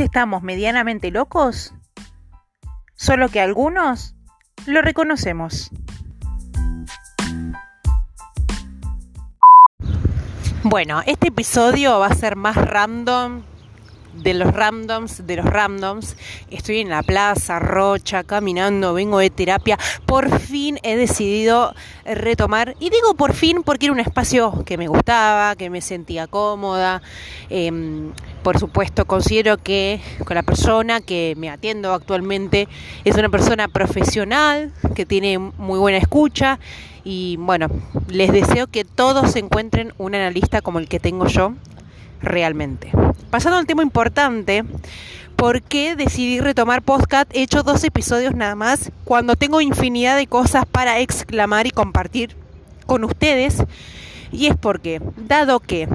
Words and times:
Estamos 0.00 0.42
medianamente 0.42 1.12
locos, 1.12 1.72
solo 2.96 3.28
que 3.28 3.40
algunos 3.40 4.16
lo 4.66 4.82
reconocemos. 4.82 5.70
Bueno, 10.64 11.02
este 11.06 11.28
episodio 11.28 11.98
va 12.00 12.06
a 12.08 12.14
ser 12.14 12.34
más 12.34 12.56
random 12.56 13.42
de 14.16 14.34
los 14.34 14.52
randoms, 14.52 15.26
de 15.26 15.36
los 15.36 15.46
randoms. 15.46 16.16
Estoy 16.50 16.80
en 16.80 16.88
la 16.88 17.02
plaza, 17.02 17.58
Rocha, 17.58 18.24
caminando, 18.24 18.94
vengo 18.94 19.18
de 19.18 19.30
terapia. 19.30 19.78
Por 20.06 20.38
fin 20.38 20.78
he 20.82 20.96
decidido 20.96 21.74
retomar, 22.04 22.74
y 22.80 22.90
digo 22.90 23.14
por 23.14 23.32
fin 23.32 23.62
porque 23.62 23.86
era 23.86 23.92
un 23.92 24.00
espacio 24.00 24.64
que 24.64 24.76
me 24.76 24.88
gustaba, 24.88 25.56
que 25.56 25.70
me 25.70 25.80
sentía 25.80 26.26
cómoda. 26.26 27.02
Em, 27.50 28.12
por 28.42 28.58
supuesto, 28.58 29.06
considero 29.06 29.56
que 29.56 30.00
con 30.24 30.34
la 30.34 30.42
persona 30.42 31.00
que 31.00 31.34
me 31.36 31.50
atiendo 31.50 31.92
actualmente 31.92 32.68
es 33.04 33.16
una 33.16 33.28
persona 33.28 33.68
profesional, 33.68 34.72
que 34.94 35.06
tiene 35.06 35.38
muy 35.38 35.78
buena 35.78 35.98
escucha 35.98 36.58
y 37.04 37.36
bueno, 37.36 37.68
les 38.08 38.32
deseo 38.32 38.66
que 38.66 38.84
todos 38.84 39.36
encuentren 39.36 39.92
un 39.98 40.14
analista 40.14 40.62
como 40.62 40.78
el 40.78 40.88
que 40.88 41.00
tengo 41.00 41.26
yo 41.26 41.54
realmente. 42.20 42.90
Pasando 43.30 43.58
al 43.58 43.66
tema 43.66 43.82
importante, 43.82 44.64
¿por 45.36 45.62
qué 45.62 45.96
decidí 45.96 46.40
retomar 46.40 46.82
podcast? 46.82 47.34
He 47.34 47.42
hecho 47.42 47.62
dos 47.62 47.84
episodios 47.84 48.34
nada 48.34 48.54
más 48.54 48.90
cuando 49.04 49.36
tengo 49.36 49.60
infinidad 49.60 50.16
de 50.16 50.26
cosas 50.26 50.64
para 50.66 51.00
exclamar 51.00 51.66
y 51.66 51.70
compartir 51.70 52.36
con 52.86 53.04
ustedes. 53.04 53.62
Y 54.32 54.46
es 54.46 54.56
porque, 54.56 55.00
dado 55.16 55.60
que 55.60 55.88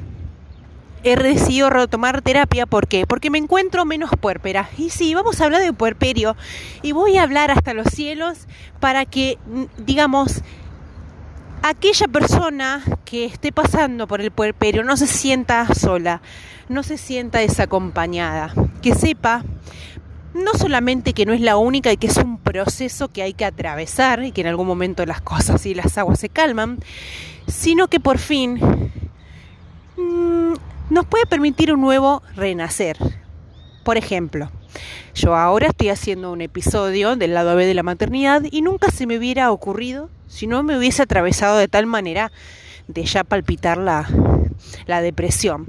he 1.04 1.16
decidido 1.16 1.70
retomar 1.70 2.22
terapia, 2.22 2.66
¿por 2.66 2.88
qué? 2.88 3.06
Porque 3.08 3.30
me 3.30 3.38
encuentro 3.38 3.86
menos 3.86 4.12
puerpera. 4.20 4.70
Y 4.78 4.90
sí, 4.90 5.14
vamos 5.14 5.40
a 5.40 5.46
hablar 5.46 5.62
de 5.62 5.74
puerperio. 5.74 6.36
Y 6.82 6.92
voy 6.92 7.18
a 7.18 7.24
hablar 7.24 7.52
hasta 7.52 7.74
los 7.74 7.88
cielos 7.88 8.48
para 8.80 9.06
que, 9.06 9.38
digamos, 9.78 10.42
aquella 11.64 12.08
persona 12.08 12.84
que 13.06 13.26
esté 13.26 13.52
pasando 13.52 14.08
por 14.08 14.22
el 14.22 14.32
puerperio 14.32 14.84
no 14.84 14.98
se 14.98 15.08
sienta 15.08 15.74
sola, 15.74 16.22
no 16.68 16.84
se 16.84 16.98
sienta 16.98 17.40
desacompañada, 17.40 18.54
que 18.82 18.96
sepa 18.96 19.44
no 20.34 20.54
solamente 20.54 21.14
que 21.14 21.26
no 21.26 21.34
es 21.34 21.42
la 21.42 21.58
única 21.58 21.92
y 21.92 21.98
que 21.98 22.08
es 22.08 22.18
un 22.18 22.38
proceso 22.38 23.10
que 23.10 23.24
hay 23.24 23.34
que 23.34 23.46
atravesar 23.46 24.24
y 24.24 24.32
que 24.32 24.42
en 24.42 24.48
algún 24.48 24.68
momento 24.68 25.06
las 25.06 25.22
cosas 25.22 25.66
y 25.66 25.74
las 25.74 25.98
aguas 25.98 26.20
se 26.20 26.30
calman, 26.30 26.80
sino 27.48 27.88
que 27.88 28.00
por 28.00 28.20
fin 28.20 28.60
mm, 29.98 30.54
nos 30.90 31.06
puede 31.06 31.26
permitir 31.26 31.74
un 31.74 31.82
nuevo 31.82 32.22
renacer. 32.36 32.98
Por 33.84 33.98
ejemplo, 33.98 34.52
yo 35.16 35.36
ahora 35.36 35.68
estoy 35.68 35.90
haciendo 35.90 36.32
un 36.32 36.42
episodio 36.42 37.16
del 37.16 37.34
lado 37.34 37.56
B 37.56 37.66
de 37.66 37.74
la 37.74 37.84
maternidad 37.84 38.44
y 38.50 38.62
nunca 38.62 38.92
se 38.92 39.08
me 39.08 39.18
hubiera 39.18 39.52
ocurrido 39.52 40.10
si 40.28 40.48
no 40.48 40.64
me 40.64 40.78
hubiese 40.78 41.02
atravesado 41.02 41.58
de 41.58 41.68
tal 41.68 41.86
manera 41.86 42.32
de 42.88 43.04
ya 43.06 43.24
palpitar 43.24 43.78
la, 43.78 44.08
la 44.86 45.02
depresión. 45.02 45.66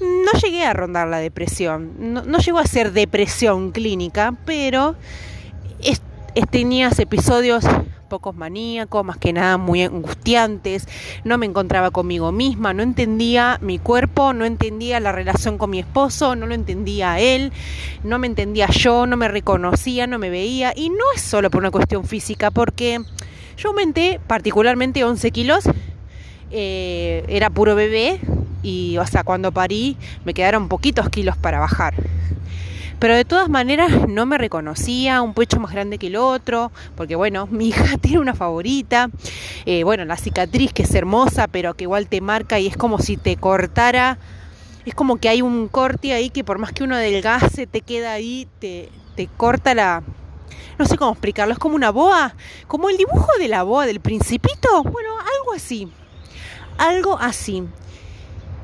No 0.00 0.40
llegué 0.40 0.64
a 0.64 0.72
rondar 0.72 1.08
la 1.08 1.18
depresión, 1.18 1.94
no, 1.98 2.22
no 2.22 2.38
llegó 2.38 2.58
a 2.58 2.66
ser 2.66 2.92
depresión 2.92 3.72
clínica, 3.72 4.34
pero 4.44 4.96
tenías 6.50 6.98
episodios 6.98 7.64
pocos 8.06 8.34
maníacos, 8.34 9.04
más 9.04 9.18
que 9.18 9.32
nada 9.32 9.56
muy 9.56 9.82
angustiantes, 9.82 10.88
no 11.24 11.38
me 11.38 11.46
encontraba 11.46 11.90
conmigo 11.90 12.32
misma, 12.32 12.72
no 12.72 12.82
entendía 12.82 13.58
mi 13.60 13.78
cuerpo, 13.78 14.32
no 14.32 14.44
entendía 14.44 15.00
la 15.00 15.12
relación 15.12 15.58
con 15.58 15.70
mi 15.70 15.80
esposo, 15.80 16.36
no 16.36 16.46
lo 16.46 16.54
entendía 16.54 17.12
a 17.12 17.20
él, 17.20 17.52
no 18.04 18.18
me 18.18 18.26
entendía 18.26 18.68
yo, 18.68 19.06
no 19.06 19.16
me 19.16 19.28
reconocía, 19.28 20.06
no 20.06 20.18
me 20.18 20.30
veía, 20.30 20.72
y 20.74 20.90
no 20.90 21.04
es 21.14 21.20
solo 21.20 21.50
por 21.50 21.60
una 21.60 21.70
cuestión 21.70 22.04
física, 22.04 22.50
porque 22.50 23.00
yo 23.56 23.68
aumenté 23.68 24.20
particularmente 24.26 25.04
11 25.04 25.30
kilos, 25.30 25.64
eh, 26.50 27.24
era 27.28 27.50
puro 27.50 27.74
bebé, 27.74 28.20
y 28.62 28.96
o 28.98 29.06
sea, 29.06 29.22
cuando 29.22 29.52
parí 29.52 29.96
me 30.24 30.34
quedaron 30.34 30.68
poquitos 30.68 31.08
kilos 31.08 31.36
para 31.36 31.60
bajar 31.60 31.94
pero 32.98 33.14
de 33.14 33.24
todas 33.24 33.48
maneras 33.48 34.08
no 34.08 34.26
me 34.26 34.38
reconocía, 34.38 35.20
un 35.22 35.34
pecho 35.34 35.60
más 35.60 35.72
grande 35.72 35.98
que 35.98 36.06
el 36.08 36.16
otro, 36.16 36.72
porque 36.96 37.16
bueno, 37.16 37.46
mi 37.50 37.68
hija 37.68 37.98
tiene 37.98 38.18
una 38.18 38.34
favorita, 38.34 39.10
eh, 39.64 39.84
bueno, 39.84 40.04
la 40.04 40.16
cicatriz 40.16 40.72
que 40.72 40.82
es 40.82 40.94
hermosa, 40.94 41.46
pero 41.48 41.74
que 41.74 41.84
igual 41.84 42.08
te 42.08 42.20
marca 42.20 42.58
y 42.58 42.66
es 42.66 42.76
como 42.76 42.98
si 42.98 43.16
te 43.16 43.36
cortara, 43.36 44.18
es 44.84 44.94
como 44.94 45.16
que 45.16 45.28
hay 45.28 45.42
un 45.42 45.68
corte 45.68 46.12
ahí 46.12 46.30
que 46.30 46.44
por 46.44 46.58
más 46.58 46.72
que 46.72 46.84
uno 46.84 46.94
adelgase 46.94 47.66
te 47.66 47.80
queda 47.80 48.12
ahí, 48.12 48.48
te, 48.60 48.90
te 49.16 49.26
corta 49.26 49.74
la... 49.74 50.02
No 50.78 50.84
sé 50.84 50.98
cómo 50.98 51.12
explicarlo, 51.12 51.54
es 51.54 51.58
como 51.58 51.74
una 51.74 51.90
boa, 51.90 52.34
como 52.66 52.90
el 52.90 52.98
dibujo 52.98 53.28
de 53.38 53.48
la 53.48 53.62
boa 53.62 53.86
del 53.86 54.00
principito, 54.00 54.82
bueno, 54.82 55.08
algo 55.18 55.54
así, 55.54 55.88
algo 56.76 57.18
así. 57.18 57.64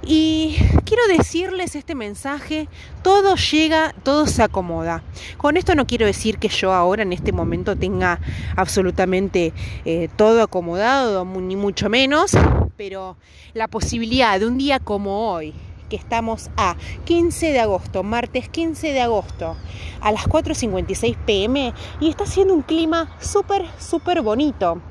Y 0.05 0.57
quiero 0.85 1.07
decirles 1.07 1.77
este 1.77 1.95
mensaje, 1.95 2.69
todo 3.03 3.37
llega, 3.37 3.95
todo 4.03 4.27
se 4.27 4.43
acomoda. 4.43 5.05
Con 5.37 5.57
esto 5.57 5.77
no 5.77 5.87
quiero 5.87 6.07
decir 6.07 6.39
que 6.39 6.49
yo 6.49 6.73
ahora 6.73 7.03
en 7.03 7.13
este 7.13 7.31
momento 7.31 7.77
tenga 7.77 8.19
absolutamente 8.57 9.53
eh, 9.85 10.09
todo 10.17 10.43
acomodado, 10.43 11.25
ni 11.25 11.55
mucho 11.55 11.89
menos, 11.89 12.33
pero 12.77 13.17
la 13.55 13.69
posibilidad 13.69 14.41
de 14.41 14.47
un 14.47 14.59
día 14.59 14.81
como 14.81 15.31
hoy, 15.31 15.55
que 15.89 15.95
estamos 15.95 16.51
a 16.57 16.75
15 17.05 17.53
de 17.53 17.61
agosto, 17.61 18.03
martes 18.03 18.49
15 18.49 18.93
de 18.93 19.01
agosto, 19.03 19.57
a 20.01 20.11
las 20.11 20.25
4.56 20.25 21.17
pm, 21.25 21.73
y 22.01 22.09
está 22.09 22.25
haciendo 22.25 22.55
un 22.55 22.63
clima 22.63 23.17
súper, 23.21 23.67
súper 23.79 24.21
bonito. 24.21 24.83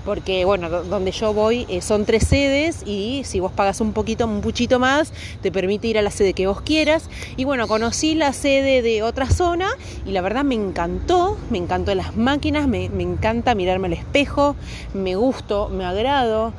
porque 0.07 0.45
bueno, 0.45 0.69
donde 0.69 1.11
yo 1.11 1.33
voy 1.33 1.65
eh, 1.67 1.81
son 1.81 2.05
tres 2.05 2.25
sedes 2.25 2.81
y 2.85 3.23
si 3.25 3.41
vos 3.41 3.51
pagas 3.51 3.81
un 3.81 3.91
poquito, 3.91 4.25
un 4.25 4.39
puchito 4.39 4.79
más, 4.79 5.11
te 5.41 5.51
permite 5.51 5.89
ir 5.89 5.97
a 5.97 6.01
la 6.01 6.11
sede 6.11 6.31
que 6.31 6.47
vos 6.47 6.61
quieras. 6.61 7.09
Y 7.35 7.43
bueno, 7.43 7.67
conocí 7.67 8.15
la 8.15 8.31
sede 8.31 8.81
de 8.81 9.03
otra 9.03 9.29
zona 9.29 9.67
y 10.05 10.11
la 10.11 10.21
verdad 10.21 10.45
me 10.45 10.55
encantó, 10.55 11.37
me 11.49 11.57
encantó 11.57 11.93
las 11.93 12.15
máquinas, 12.15 12.69
me, 12.69 12.87
me 12.87 13.03
encanta 13.03 13.53
mirarme 13.53 13.87
al 13.87 13.93
espejo, 13.93 14.55
me 14.93 15.15
gusto, 15.15 15.67
me 15.67 15.83
agrado. 15.83 16.53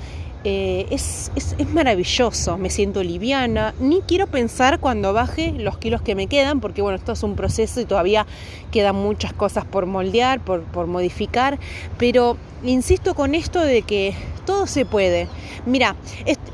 Eh, 0.44 0.87
es, 0.91 1.32
es, 1.34 1.69
maravilloso, 1.71 2.59
me 2.59 2.71
siento 2.71 3.03
liviana, 3.03 3.75
ni 3.81 4.03
quiero 4.03 4.28
pensar 4.28 4.78
cuando 4.78 5.12
baje 5.12 5.53
los 5.53 5.78
kilos 5.78 6.00
que 6.00 6.15
me 6.15 6.28
quedan, 6.28 6.60
porque 6.60 6.81
bueno, 6.81 6.97
esto 6.97 7.12
es 7.12 7.25
un 7.25 7.34
proceso 7.34 7.81
y 7.81 7.84
todavía 7.84 8.25
quedan 8.71 8.94
muchas 8.94 9.32
cosas 9.32 9.65
por 9.65 9.87
moldear, 9.87 10.38
por, 10.38 10.62
por 10.62 10.87
modificar, 10.87 11.59
pero 11.98 12.36
insisto 12.62 13.15
con 13.15 13.34
esto 13.34 13.60
de 13.60 13.83
que 13.83 14.15
todo 14.47 14.68
se 14.68 14.84
puede. 14.84 15.27
Mira, 15.66 15.97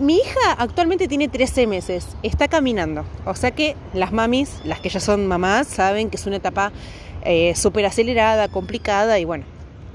mi 0.01 0.17
hija 0.17 0.53
actualmente 0.57 1.07
tiene 1.07 1.29
13 1.29 1.67
meses, 1.67 2.07
está 2.23 2.49
caminando, 2.49 3.05
o 3.27 3.35
sea 3.35 3.51
que 3.51 3.77
las 3.93 4.13
mamis, 4.13 4.61
las 4.65 4.81
que 4.81 4.89
ya 4.89 4.99
son 4.99 5.27
mamás, 5.27 5.69
saben 5.69 6.09
que 6.09 6.17
es 6.17 6.27
una 6.27 6.37
etapa 6.37 6.73
eh, 7.23 7.55
súper 7.55 7.85
acelerada, 7.85 8.49
complicada 8.49 9.19
y 9.19 9.27
bueno, 9.27 9.45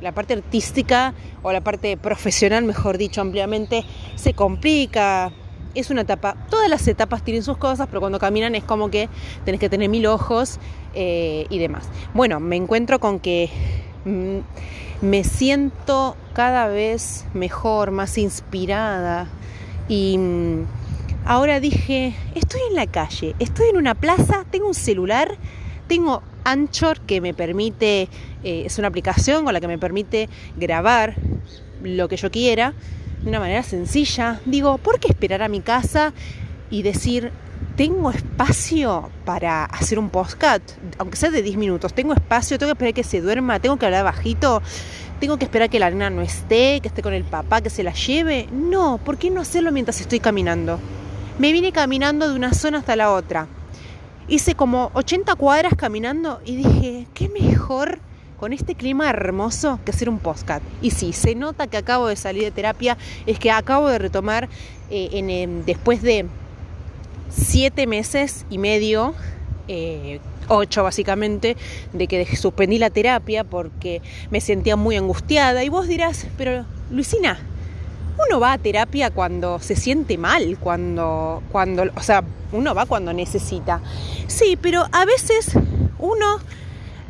la 0.02 0.12
parte 0.12 0.34
artística 0.34 1.14
o 1.42 1.52
la 1.52 1.62
parte 1.62 1.98
profesional, 1.98 2.64
mejor 2.64 2.98
dicho, 2.98 3.22
ampliamente, 3.22 3.86
se 4.16 4.34
complica. 4.34 5.32
Es 5.76 5.92
una 5.92 6.02
etapa, 6.02 6.36
todas 6.50 6.68
las 6.68 6.88
etapas 6.88 7.24
tienen 7.24 7.44
sus 7.44 7.58
cosas, 7.58 7.88
pero 7.88 8.00
cuando 8.00 8.18
caminan 8.18 8.56
es 8.56 8.64
como 8.64 8.90
que 8.90 9.08
tenés 9.46 9.60
que 9.60 9.70
tener 9.70 9.88
mil 9.88 10.08
ojos 10.08 10.60
eh, 10.96 11.46
y 11.50 11.60
demás. 11.60 11.88
Bueno, 12.14 12.40
me 12.40 12.56
encuentro 12.56 13.00
con 13.00 13.20
que 13.20 13.50
mm, 14.06 14.40
me 15.02 15.24
siento 15.24 16.18
cada 16.34 16.68
vez 16.68 17.26
mejor, 17.34 17.92
más 17.92 18.18
inspirada 18.18 19.28
y 19.88 20.18
mm, 20.18 20.66
ahora 21.26 21.60
dije, 21.60 22.16
estoy 22.36 22.62
en 22.70 22.76
la 22.76 22.88
calle, 22.88 23.36
estoy 23.40 23.70
en 23.70 23.78
una 23.78 23.96
plaza, 23.96 24.46
tengo 24.50 24.68
un 24.68 24.74
celular, 24.74 25.38
tengo 25.88 26.24
Anchor 26.44 27.00
que 27.02 27.22
me 27.22 27.34
permite, 27.34 28.10
eh, 28.44 28.64
es 28.66 28.78
una 28.80 28.88
aplicación 28.88 29.46
con 29.46 29.54
la 29.54 29.62
que 29.62 29.68
me 29.68 29.78
permite 29.78 30.30
grabar 30.58 31.16
lo 31.84 32.08
que 32.08 32.18
yo 32.18 32.32
quiera 32.32 32.74
de 33.22 33.30
una 33.30 33.40
manera 33.40 33.64
sencilla. 33.64 34.40
Digo, 34.46 34.78
¿por 34.78 35.00
qué 35.00 35.10
esperar 35.10 35.42
a 35.42 35.50
mi 35.50 35.62
casa 35.62 36.14
y 36.70 36.82
decir, 36.84 37.32
tengo 37.76 38.12
espacio 38.12 39.10
para 39.26 39.66
hacer 39.66 40.00
un 40.00 40.10
postcat, 40.10 40.62
aunque 40.98 41.18
sea 41.18 41.32
de 41.32 41.42
10 41.42 41.58
minutos, 41.58 41.94
tengo 41.94 42.14
espacio, 42.14 42.58
tengo 42.58 42.70
que 42.70 42.74
esperar 42.74 42.94
que 42.94 43.04
se 43.04 43.22
duerma, 43.22 43.60
tengo 43.60 43.78
que 43.78 43.86
hablar 43.86 44.04
bajito, 44.04 44.62
tengo 45.20 45.38
que 45.38 45.46
esperar 45.46 45.70
que 45.70 45.80
la 45.80 45.90
nena 45.90 46.10
no 46.10 46.22
esté, 46.22 46.80
que 46.82 46.88
esté 46.88 47.02
con 47.02 47.14
el 47.14 47.24
papá, 47.24 47.62
que 47.62 47.70
se 47.70 47.84
la 47.84 47.94
lleve. 47.94 48.48
No, 48.52 49.00
¿por 49.04 49.18
qué 49.18 49.30
no 49.30 49.42
hacerlo 49.42 49.72
mientras 49.72 50.00
estoy 50.02 50.20
caminando? 50.20 50.80
Me 51.40 51.52
vine 51.52 51.72
caminando 51.72 52.30
de 52.30 52.36
una 52.36 52.54
zona 52.54 52.80
hasta 52.80 52.96
la 52.96 53.12
otra. 53.12 53.48
Hice 54.30 54.54
como 54.54 54.92
80 54.94 55.34
cuadras 55.36 55.74
caminando 55.76 56.40
y 56.46 56.58
dije, 56.58 57.08
qué 57.16 57.30
mejor 57.30 57.98
con 58.40 58.54
este 58.54 58.76
clima 58.76 59.10
hermoso 59.10 59.80
que 59.84 59.92
hacer 59.92 60.08
un 60.08 60.20
postcat. 60.20 60.62
Y 60.84 60.92
sí, 60.92 61.14
se 61.14 61.34
nota 61.34 61.66
que 61.66 61.78
acabo 61.78 62.08
de 62.08 62.16
salir 62.16 62.44
de 62.44 62.52
terapia, 62.52 62.96
es 63.26 63.40
que 63.40 63.50
acabo 63.50 63.90
de 63.90 63.98
retomar 63.98 64.48
eh, 64.92 65.10
en, 65.14 65.30
em, 65.32 65.66
después 65.66 66.04
de 66.04 66.28
siete 67.30 67.88
meses 67.88 68.46
y 68.52 68.60
medio, 68.60 69.16
eh, 69.68 70.20
ocho 70.48 70.84
básicamente, 70.84 71.58
de 71.94 72.08
que 72.08 72.36
suspendí 72.36 72.78
la 72.78 72.92
terapia 72.92 73.44
porque 73.44 74.04
me 74.30 74.42
sentía 74.42 74.76
muy 74.76 74.96
angustiada. 74.96 75.64
Y 75.64 75.70
vos 75.70 75.88
dirás, 75.88 76.28
pero 76.38 76.66
Luisina, 76.92 77.40
uno 78.28 78.40
va 78.40 78.54
a 78.54 78.58
terapia 78.58 79.12
cuando 79.12 79.60
se 79.60 79.76
siente 79.76 80.18
mal, 80.18 80.58
cuando, 80.60 81.42
cuando, 81.52 81.84
o 81.96 82.02
sea, 82.02 82.24
uno 82.52 82.74
va 82.76 82.86
cuando 82.86 83.14
necesita. 83.14 83.82
Sí, 84.28 84.58
pero 84.62 84.86
a 84.92 85.06
veces 85.06 85.54
uno 86.00 86.40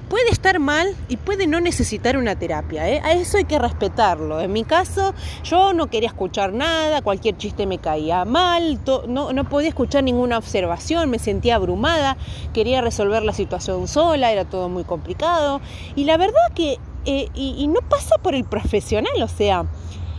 puede 0.09 0.29
estar 0.31 0.59
mal 0.59 0.95
y 1.07 1.17
puede 1.17 1.47
no 1.47 1.61
necesitar 1.61 2.17
una 2.17 2.35
terapia. 2.35 2.89
¿eh? 2.89 3.00
A 3.03 3.13
eso 3.13 3.38
hay 3.38 3.45
que 3.45 3.59
respetarlo. 3.59 4.41
En 4.41 4.51
mi 4.51 4.63
caso, 4.63 5.13
yo 5.44 5.73
no 5.73 5.88
quería 5.88 6.09
escuchar 6.09 6.51
nada, 6.51 7.01
cualquier 7.01 7.38
chiste 7.38 7.67
me 7.67 7.77
caía 7.77 8.25
mal, 8.25 8.79
no, 9.07 9.31
no 9.31 9.44
podía 9.47 9.69
escuchar 9.69 10.03
ninguna 10.03 10.38
observación, 10.38 11.09
me 11.09 11.19
sentía 11.19 11.55
abrumada, 11.55 12.17
quería 12.53 12.81
resolver 12.81 13.23
la 13.23 13.33
situación 13.33 13.88
sola, 13.88 14.31
era 14.31 14.45
todo 14.45 14.67
muy 14.67 14.83
complicado. 14.83 15.62
Y 15.95 16.05
la 16.05 16.17
verdad 16.17 16.41
que, 16.55 16.79
eh, 17.05 17.29
y, 17.35 17.67
no 17.67 17.81
pasa 17.81 18.17
por 18.17 18.33
el 18.33 18.44
profesional, 18.44 19.13
o 19.21 19.27
sea, 19.27 19.65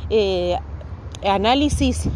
eh, 0.09 0.57
análisis 1.25 2.09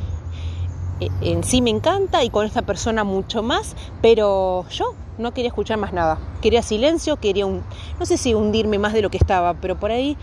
eh, 1.01 1.09
en 1.21 1.45
sí 1.45 1.61
me 1.63 1.71
encanta 1.71 2.23
y 2.25 2.31
con 2.31 2.47
esta 2.47 2.63
persona 2.63 3.05
mucho 3.05 3.43
más, 3.43 3.77
pero 4.01 4.67
yo 4.69 4.95
no 5.19 5.33
quería 5.33 5.49
escuchar 5.49 5.79
más 5.79 5.93
nada. 5.93 6.19
Quería 6.41 6.63
silencio, 6.63 7.17
quería 7.17 7.47
un, 7.47 7.63
no 7.99 8.07
sé 8.07 8.17
si 8.17 8.35
hundirme 8.35 8.79
más 8.79 8.93
de 8.93 9.03
lo 9.03 9.11
que 9.11 9.17
estaba, 9.17 9.55
pero 9.55 9.79
por 9.79 9.91
ahí 9.91 10.17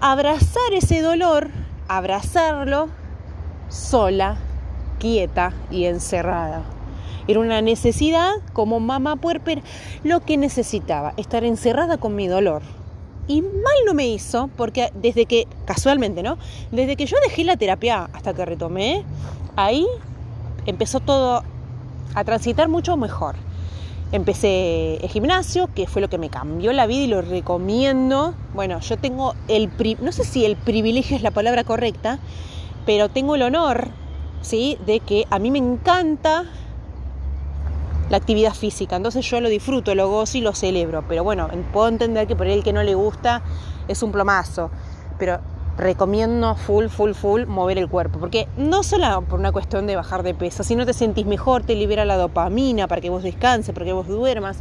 abrazar 0.00 0.72
ese 0.72 1.00
dolor, 1.00 1.50
abrazarlo 1.88 2.88
sola, 3.68 4.36
quieta 4.98 5.52
y 5.70 5.84
encerrada. 5.84 6.62
Era 7.28 7.40
una 7.40 7.62
necesidad 7.62 8.32
como 8.52 8.80
mamá 8.80 9.16
puerper, 9.16 9.62
lo 10.02 10.20
que 10.20 10.36
necesitaba, 10.36 11.14
estar 11.16 11.44
encerrada 11.44 11.98
con 11.98 12.14
mi 12.14 12.26
dolor. 12.26 12.62
Y 13.28 13.40
mal 13.42 13.74
no 13.86 13.94
me 13.94 14.08
hizo, 14.08 14.50
porque 14.56 14.90
desde 14.94 15.26
que, 15.26 15.46
casualmente, 15.64 16.22
¿no? 16.22 16.38
Desde 16.70 16.96
que 16.96 17.06
yo 17.06 17.16
dejé 17.24 17.44
la 17.44 17.56
terapia 17.56 18.08
hasta 18.12 18.34
que 18.34 18.44
retomé, 18.44 19.04
ahí 19.56 19.86
empezó 20.66 21.00
todo 21.00 21.42
a 22.14 22.24
transitar 22.24 22.68
mucho 22.68 22.96
mejor. 22.96 23.36
Empecé 24.10 24.96
el 24.96 25.08
gimnasio, 25.08 25.70
que 25.74 25.86
fue 25.86 26.02
lo 26.02 26.10
que 26.10 26.18
me 26.18 26.28
cambió 26.28 26.72
la 26.72 26.86
vida 26.86 27.04
y 27.04 27.06
lo 27.06 27.22
recomiendo. 27.22 28.34
Bueno, 28.54 28.80
yo 28.80 28.98
tengo 28.98 29.34
el, 29.48 29.70
no 30.00 30.12
sé 30.12 30.24
si 30.24 30.44
el 30.44 30.56
privilegio 30.56 31.16
es 31.16 31.22
la 31.22 31.30
palabra 31.30 31.64
correcta, 31.64 32.18
pero 32.84 33.08
tengo 33.08 33.36
el 33.36 33.42
honor, 33.42 33.88
¿sí? 34.42 34.76
De 34.84 35.00
que 35.00 35.26
a 35.30 35.38
mí 35.38 35.50
me 35.50 35.58
encanta 35.58 36.44
la 38.10 38.16
actividad 38.16 38.54
física, 38.54 38.96
entonces 38.96 39.24
yo 39.28 39.40
lo 39.40 39.48
disfruto, 39.48 39.94
lo 39.94 40.08
gozo 40.08 40.38
y 40.38 40.40
lo 40.40 40.54
celebro, 40.54 41.04
pero 41.08 41.24
bueno, 41.24 41.48
puedo 41.72 41.88
entender 41.88 42.26
que 42.26 42.36
por 42.36 42.46
el 42.46 42.62
que 42.62 42.72
no 42.72 42.82
le 42.82 42.94
gusta 42.94 43.42
es 43.88 44.02
un 44.02 44.12
plomazo, 44.12 44.70
pero 45.18 45.40
recomiendo 45.76 46.54
full, 46.54 46.86
full, 46.86 47.12
full 47.12 47.46
mover 47.46 47.78
el 47.78 47.88
cuerpo. 47.88 48.18
Porque 48.18 48.48
no 48.56 48.82
solo 48.82 49.22
por 49.22 49.38
una 49.38 49.52
cuestión 49.52 49.86
de 49.86 49.96
bajar 49.96 50.22
de 50.22 50.34
peso, 50.34 50.62
si 50.62 50.76
no 50.76 50.86
te 50.86 50.92
sentís 50.92 51.26
mejor, 51.26 51.62
te 51.62 51.74
libera 51.74 52.04
la 52.04 52.16
dopamina 52.16 52.88
para 52.88 53.00
que 53.00 53.10
vos 53.10 53.22
descanses, 53.22 53.74
para 53.74 53.86
que 53.86 53.92
vos 53.92 54.06
duermas, 54.06 54.58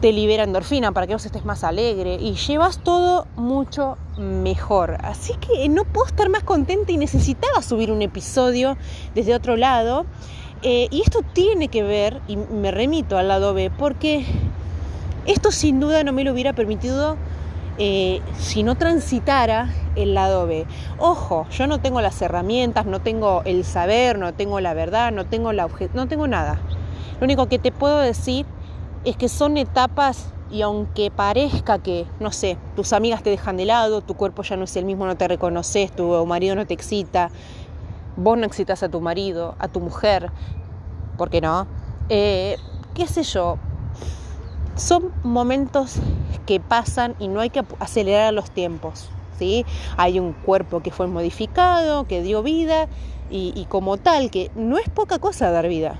te 0.00 0.12
libera 0.12 0.42
endorfina 0.42 0.90
para 0.90 1.06
que 1.06 1.12
vos 1.12 1.24
estés 1.24 1.44
más 1.44 1.62
alegre 1.62 2.16
y 2.16 2.34
llevas 2.34 2.78
todo 2.78 3.28
mucho 3.36 3.96
mejor. 4.18 4.98
Así 5.00 5.34
que 5.34 5.68
no 5.68 5.84
puedo 5.84 6.08
estar 6.08 6.28
más 6.28 6.42
contenta 6.42 6.90
y 6.90 6.96
necesitaba 6.96 7.62
subir 7.62 7.92
un 7.92 8.02
episodio 8.02 8.76
desde 9.14 9.32
otro 9.32 9.56
lado. 9.56 10.04
Eh, 10.62 10.86
y 10.90 11.02
esto 11.02 11.22
tiene 11.32 11.68
que 11.68 11.82
ver, 11.82 12.20
y 12.28 12.36
me 12.36 12.70
remito 12.70 13.18
al 13.18 13.28
lado 13.28 13.52
B, 13.52 13.70
porque 13.76 14.24
esto 15.26 15.50
sin 15.50 15.80
duda 15.80 16.04
no 16.04 16.12
me 16.12 16.22
lo 16.22 16.32
hubiera 16.32 16.52
permitido 16.52 17.16
eh, 17.78 18.20
si 18.38 18.62
no 18.62 18.76
transitara 18.76 19.74
el 19.96 20.14
lado 20.14 20.46
B. 20.46 20.66
Ojo, 20.98 21.46
yo 21.50 21.66
no 21.66 21.80
tengo 21.80 22.00
las 22.00 22.20
herramientas, 22.22 22.86
no 22.86 23.00
tengo 23.00 23.42
el 23.44 23.64
saber, 23.64 24.18
no 24.18 24.34
tengo 24.34 24.60
la 24.60 24.72
verdad, 24.74 25.10
no 25.10 25.26
tengo 25.26 25.52
la 25.52 25.68
no 25.94 26.06
tengo 26.06 26.28
nada. 26.28 26.60
Lo 27.18 27.24
único 27.24 27.46
que 27.46 27.58
te 27.58 27.72
puedo 27.72 27.98
decir 27.98 28.46
es 29.04 29.16
que 29.16 29.28
son 29.28 29.56
etapas 29.56 30.32
y 30.50 30.62
aunque 30.62 31.10
parezca 31.10 31.78
que, 31.78 32.04
no 32.20 32.30
sé, 32.30 32.58
tus 32.76 32.92
amigas 32.92 33.22
te 33.22 33.30
dejan 33.30 33.56
de 33.56 33.64
lado, 33.64 34.02
tu 34.02 34.14
cuerpo 34.14 34.42
ya 34.42 34.56
no 34.56 34.64
es 34.64 34.76
el 34.76 34.84
mismo, 34.84 35.06
no 35.06 35.16
te 35.16 35.26
reconoces, 35.26 35.90
tu 35.92 36.26
marido 36.26 36.54
no 36.54 36.66
te 36.66 36.74
excita, 36.74 37.30
vos 38.16 38.38
no 38.38 38.44
excitas 38.46 38.82
a 38.82 38.88
tu 38.88 39.00
marido, 39.00 39.54
a 39.58 39.68
tu 39.68 39.80
mujer, 39.80 40.30
¿por 41.16 41.30
qué 41.30 41.40
no? 41.40 41.66
Eh, 42.08 42.56
qué 42.94 43.06
sé 43.06 43.22
yo, 43.22 43.58
son 44.76 45.12
momentos 45.22 45.96
que 46.46 46.60
pasan 46.60 47.14
y 47.18 47.28
no 47.28 47.40
hay 47.40 47.50
que 47.50 47.64
acelerar 47.78 48.32
los 48.32 48.50
tiempos. 48.50 49.08
¿sí? 49.38 49.64
Hay 49.96 50.18
un 50.18 50.32
cuerpo 50.32 50.80
que 50.80 50.90
fue 50.90 51.06
modificado, 51.06 52.04
que 52.04 52.22
dio 52.22 52.42
vida 52.42 52.88
y, 53.30 53.66
como 53.70 53.96
tal, 53.96 54.30
que 54.30 54.50
no 54.54 54.76
es 54.76 54.88
poca 54.90 55.18
cosa 55.18 55.50
dar 55.50 55.66
vida. 55.66 55.98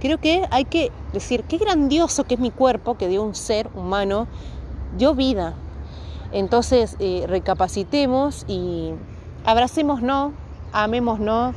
Creo 0.00 0.18
que 0.18 0.44
hay 0.50 0.64
que 0.64 0.90
decir, 1.12 1.44
qué 1.44 1.56
grandioso 1.56 2.24
que 2.24 2.34
es 2.34 2.40
mi 2.40 2.50
cuerpo, 2.50 2.96
que 2.96 3.06
dio 3.06 3.22
un 3.22 3.36
ser 3.36 3.68
humano, 3.74 4.26
dio 4.98 5.14
vida. 5.14 5.54
Entonces, 6.32 6.96
eh, 6.98 7.26
recapacitemos 7.28 8.44
y 8.48 8.90
abracémonos, 9.44 10.32
amémonos. 10.74 11.54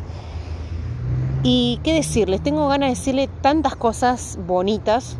Y 1.43 1.79
qué 1.83 1.93
decirles, 1.93 2.41
tengo 2.41 2.67
ganas 2.67 2.87
de 2.87 2.95
decirle 2.95 3.29
tantas 3.41 3.75
cosas 3.75 4.39
bonitas 4.47 5.17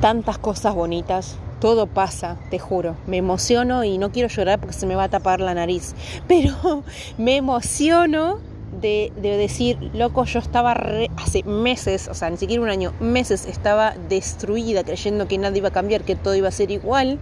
tantas 0.00 0.38
cosas 0.38 0.74
bonitas. 0.74 1.36
Todo 1.60 1.86
pasa, 1.86 2.38
te 2.50 2.58
juro. 2.58 2.96
Me 3.06 3.18
emociono 3.18 3.84
y 3.84 3.98
no 3.98 4.10
quiero 4.12 4.28
llorar 4.28 4.58
porque 4.58 4.72
se 4.72 4.86
me 4.86 4.94
va 4.94 5.04
a 5.04 5.08
tapar 5.08 5.40
la 5.40 5.54
nariz. 5.54 5.94
Pero 6.28 6.82
me 7.18 7.36
emociono 7.36 8.38
de, 8.80 9.12
decir, 9.20 9.78
loco, 9.92 10.24
yo 10.24 10.38
estaba 10.38 10.74
hace 11.18 11.42
meses, 11.42 12.08
o 12.08 12.14
sea, 12.14 12.30
ni 12.30 12.38
siquiera 12.38 12.62
un 12.62 12.70
año, 12.70 12.94
meses 12.98 13.44
estaba 13.44 13.94
destruida 14.08 14.84
creyendo 14.84 15.28
que 15.28 15.36
nada 15.36 15.56
iba 15.56 15.68
a 15.68 15.72
cambiar, 15.72 16.02
que 16.02 16.16
todo 16.16 16.34
iba 16.34 16.48
a 16.48 16.52
ser 16.52 16.70
igual. 16.70 17.18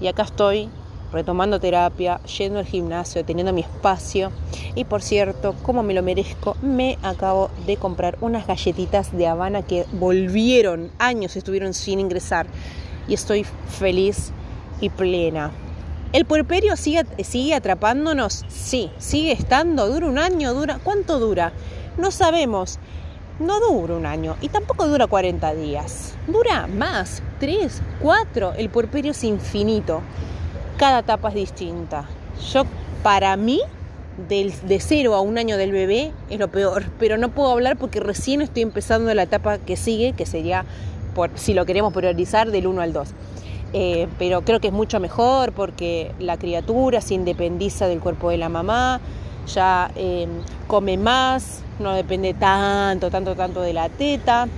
Y 0.00 0.06
acá 0.06 0.22
estoy 0.22 0.70
retomando 1.12 1.60
terapia, 1.60 2.20
yendo 2.22 2.58
al 2.58 2.66
gimnasio, 2.66 3.24
teniendo 3.24 3.52
mi 3.52 3.62
espacio. 3.62 4.30
Y 4.74 4.84
por 4.84 5.02
cierto, 5.02 5.54
como 5.62 5.82
me 5.82 5.94
lo 5.94 6.02
merezco, 6.02 6.56
me 6.62 6.98
acabo 7.02 7.50
de 7.66 7.76
comprar 7.76 8.16
unas 8.20 8.46
galletitas 8.46 9.16
de 9.16 9.26
Habana 9.26 9.62
que 9.62 9.86
volvieron, 9.92 10.90
años 10.98 11.36
estuvieron 11.36 11.74
sin 11.74 12.00
ingresar. 12.00 12.46
Y 13.08 13.14
estoy 13.14 13.44
feliz 13.44 14.32
y 14.80 14.88
plena. 14.88 15.50
¿El 16.12 16.24
puerperio 16.24 16.74
sigue, 16.76 17.54
atrapándonos? 17.54 18.44
Sí, 18.48 18.90
sigue 18.98 19.30
estando. 19.30 19.88
¿Dura 19.88 20.06
un 20.06 20.18
año? 20.18 20.54
¿Dura? 20.54 20.80
¿Cuánto 20.82 21.20
dura? 21.20 21.52
No 21.98 22.10
sabemos. 22.10 22.80
No 23.38 23.60
dura 23.60 23.94
un 23.94 24.06
año 24.06 24.36
y 24.40 24.48
tampoco 24.48 24.86
dura 24.86 25.06
40 25.06 25.54
días. 25.54 26.14
Dura 26.26 26.66
más, 26.66 27.22
3, 27.38 27.80
4. 28.02 28.54
El 28.54 28.70
puerperio 28.70 29.12
es 29.12 29.24
infinito 29.24 30.02
cada 30.80 31.00
etapa 31.00 31.28
es 31.28 31.34
distinta. 31.34 32.06
Yo, 32.54 32.64
para 33.02 33.36
mí, 33.36 33.60
de 34.28 34.80
cero 34.80 35.14
a 35.14 35.20
un 35.20 35.36
año 35.36 35.58
del 35.58 35.72
bebé 35.72 36.10
es 36.30 36.38
lo 36.38 36.48
peor, 36.48 36.84
pero 36.98 37.18
no 37.18 37.28
puedo 37.28 37.50
hablar 37.50 37.76
porque 37.76 38.00
recién 38.00 38.40
estoy 38.40 38.62
empezando 38.62 39.12
la 39.12 39.24
etapa 39.24 39.58
que 39.58 39.76
sigue, 39.76 40.14
que 40.14 40.24
sería, 40.24 40.64
por, 41.14 41.32
si 41.34 41.52
lo 41.52 41.66
queremos 41.66 41.92
priorizar, 41.92 42.50
del 42.50 42.66
1 42.66 42.80
al 42.80 42.94
2. 42.94 43.08
Eh, 43.74 44.08
pero 44.18 44.40
creo 44.40 44.58
que 44.60 44.68
es 44.68 44.72
mucho 44.72 45.00
mejor 45.00 45.52
porque 45.52 46.12
la 46.18 46.38
criatura 46.38 47.02
se 47.02 47.12
independiza 47.12 47.86
del 47.86 48.00
cuerpo 48.00 48.30
de 48.30 48.38
la 48.38 48.48
mamá, 48.48 49.02
ya 49.52 49.90
eh, 49.96 50.26
come 50.66 50.96
más, 50.96 51.60
no 51.78 51.92
depende 51.92 52.32
tanto, 52.32 53.10
tanto, 53.10 53.36
tanto 53.36 53.60
de 53.60 53.74
la 53.74 53.90
teta, 53.90 54.48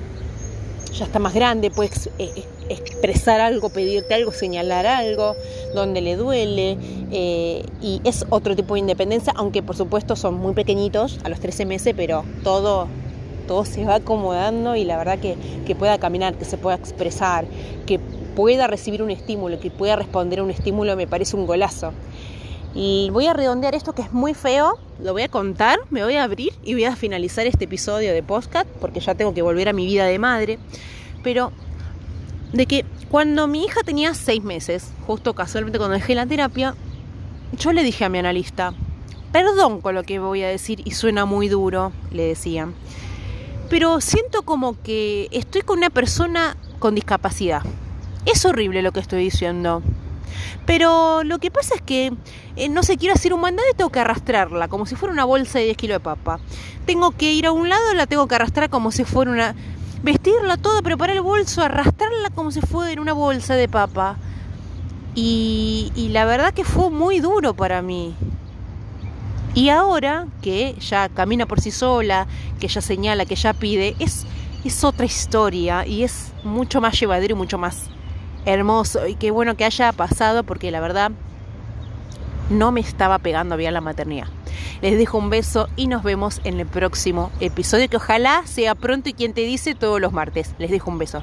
ya 0.93 1.07
está 1.07 1.19
más 1.19 1.35
grande, 1.35 1.71
puede 1.71 1.91
eh, 2.19 2.45
expresar 2.69 3.41
algo, 3.41 3.71
pedirte 3.71 4.15
algo, 4.15 4.33
señalar 4.33 4.87
algo, 4.87 5.37
donde 5.75 6.01
le 6.01 6.17
duele, 6.17 6.79
eh, 7.11 7.65
y 7.81 8.01
es 8.05 8.25
otro 8.31 8.55
tipo 8.55 8.75
de 8.75 8.81
independencia, 8.81 9.33
aunque 9.37 9.63
por 9.63 9.77
supuesto 9.77 10.17
son 10.17 10.35
muy 10.35 10.53
pequeñitos, 10.53 11.19
a 11.25 11.29
los 11.29 11.41
13 11.41 11.67
meses, 11.67 11.95
pero 11.97 12.25
todo 12.43 12.89
todo 13.47 13.65
se 13.65 13.85
va 13.85 13.97
acomodando 13.97 14.77
y 14.77 14.85
la 14.85 14.97
verdad 14.97 15.19
que, 15.19 15.37
que 15.67 15.75
pueda 15.75 15.99
caminar, 15.99 16.35
que 16.35 16.45
se 16.45 16.57
pueda 16.59 16.77
expresar, 16.77 17.45
que 17.87 17.99
pueda 17.99 18.67
recibir 18.67 19.03
un 19.03 19.11
estímulo, 19.11 19.61
que 19.61 19.71
pueda 19.71 19.97
responder 19.97 20.39
a 20.39 20.43
un 20.45 20.51
estímulo, 20.51 20.97
me 20.97 21.07
parece 21.07 21.37
un 21.37 21.47
golazo. 21.47 21.93
Y 22.75 23.11
voy 23.11 23.27
a 23.27 23.35
redondear 23.35 23.75
esto 23.75 23.93
que 23.93 24.03
es 24.03 24.13
muy 24.13 24.33
feo, 24.35 24.79
lo 24.99 25.13
voy 25.13 25.23
a 25.23 25.29
contar, 25.29 25.79
me 25.91 26.03
voy 26.03 26.15
a 26.15 26.25
abrir 26.25 26.55
y 26.65 26.73
voy 26.73 26.85
a 26.85 26.97
finalizar 26.97 27.47
este 27.47 27.67
episodio 27.67 28.13
de 28.15 28.23
podcast 28.23 28.67
porque 28.81 29.01
ya 29.01 29.15
tengo 29.15 29.35
que 29.35 29.43
volver 29.43 29.69
a 29.69 29.73
mi 29.73 29.85
vida 29.85 30.07
de 30.07 30.19
madre. 30.19 30.59
Pero 31.23 31.53
de 32.53 32.67
que 32.67 32.85
cuando 33.11 33.47
mi 33.47 33.65
hija 33.65 33.81
tenía 33.85 34.15
seis 34.15 34.43
meses, 34.43 34.91
justo 35.07 35.35
casualmente 35.35 35.79
cuando 35.79 35.95
dejé 35.95 36.15
la 36.15 36.27
terapia, 36.27 36.75
yo 37.59 37.73
le 37.73 37.83
dije 37.83 38.07
a 38.07 38.09
mi 38.09 38.19
analista, 38.19 38.73
perdón 39.33 39.81
con 39.83 39.95
lo 39.95 40.03
que 40.03 40.19
voy 40.19 40.43
a 40.43 40.49
decir 40.49 40.81
y 40.85 40.93
suena 40.93 41.27
muy 41.27 41.49
duro, 41.49 41.93
le 42.11 42.25
decía, 42.25 42.69
pero 43.69 44.01
siento 44.01 44.43
como 44.43 44.81
que 44.83 45.29
estoy 45.31 45.63
con 45.63 45.79
una 45.79 45.91
persona 45.91 46.57
con 46.79 46.95
discapacidad. 46.95 47.63
Es 48.25 48.45
horrible 48.45 48.83
lo 48.83 48.93
que 48.93 49.01
estoy 49.01 49.25
diciendo. 49.25 49.83
Pero 50.67 51.25
lo 51.25 51.39
que 51.39 51.51
pasa 51.51 51.75
es 51.75 51.83
que 51.83 52.13
eh, 52.55 52.69
no 52.69 52.83
sé, 52.83 52.99
quiero 52.99 53.15
hacer 53.15 53.33
un 53.33 53.41
mandado 53.41 53.67
y 53.71 53.77
tengo 53.77 53.91
que 53.91 54.01
arrastrarla, 54.01 54.69
como 54.69 54.85
si 54.85 54.95
fuera 54.95 55.13
una 55.13 55.25
bolsa 55.25 55.59
de 55.59 55.67
10 55.67 55.77
kilos 55.77 55.95
de 55.97 56.01
papa. 56.01 56.39
Tengo 56.85 57.13
que 57.13 57.33
ir 57.33 57.47
a 57.47 57.53
un 57.53 57.69
lado, 57.69 57.95
la 57.95 58.07
tengo 58.07 58.27
que 58.29 58.35
arrastrar 58.35 58.69
como 58.71 58.91
si 58.91 59.05
fuera 59.05 59.31
una... 59.31 59.55
Vestirla 60.03 60.57
toda, 60.57 60.83
preparar 60.83 61.17
el 61.17 61.23
bolso, 61.23 61.63
arrastrarla 61.63 62.31
como 62.31 62.51
si 62.51 62.61
fuera 62.61 63.01
una 63.01 63.13
bolsa 63.13 63.55
de 63.55 63.69
papa. 63.69 64.17
Y, 65.15 65.93
y 65.95 66.09
la 66.09 66.25
verdad 66.25 66.53
que 66.53 66.65
fue 66.65 66.91
muy 66.91 67.21
duro 67.21 67.55
para 67.55 67.81
mí. 67.83 68.15
Y 69.55 69.69
ahora 69.69 70.27
que 70.43 70.75
ya 70.81 71.09
camina 71.09 71.47
por 71.47 71.61
sí 71.61 71.71
sola, 71.71 72.27
que 72.59 72.69
ya 72.69 72.81
señala, 72.81 73.27
que 73.27 73.37
ya 73.37 73.53
pide, 73.53 73.95
es, 73.99 74.27
es 74.65 74.83
otra 74.83 75.07
historia 75.07 75.87
y 75.87 76.03
es 76.03 76.33
mucho 76.43 76.81
más 76.81 76.99
llevadero 76.99 77.35
y 77.35 77.39
mucho 77.39 77.59
más 77.59 77.85
hermoso. 78.47 79.07
Y 79.07 79.15
qué 79.15 79.31
bueno 79.31 79.57
que 79.57 79.65
haya 79.65 79.93
pasado 79.93 80.45
porque 80.45 80.71
la 80.71 80.81
verdad 80.81 81.13
no 82.51 82.73
me 82.73 82.81
estaba 82.81 83.19
pegando 83.19 83.57
bien 83.57 83.75
la 83.75 83.81
maternidad. 83.81 84.27
Les 84.81 84.99
dejo 84.99 85.19
un 85.19 85.31
beso 85.31 85.69
y 85.77 85.87
nos 85.87 86.03
vemos 86.03 86.41
en 86.45 86.61
el 86.61 86.67
próximo 86.67 87.31
episodio 87.41 87.89
que 87.89 87.97
ojalá 87.97 88.43
sea 88.47 88.75
pronto 88.75 89.09
y 89.09 89.15
quien 89.15 89.33
te 89.33 89.43
dice 89.43 89.75
todos 89.75 90.01
los 90.01 90.13
martes. 90.13 90.55
Les 90.59 90.71
dejo 90.71 90.91
un 90.91 90.99
beso. 90.99 91.23